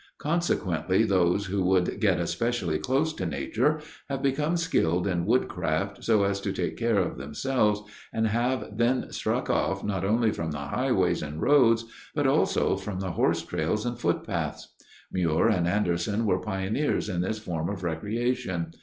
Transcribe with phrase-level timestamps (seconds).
[0.17, 6.23] Consequently, those who would get especially close to nature have become skilled in woodcraft so
[6.23, 10.57] as to take care of themselves and have then struck off not only from the
[10.57, 11.85] highways and roads,
[12.15, 14.69] but also from the horse trails and footpaths.
[15.11, 18.71] Muir and Anderson were pioneers in this form of recreation.